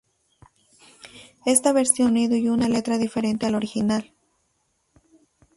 [1.45, 4.11] Esta versión tiene un sonido y una letra diferentes al original.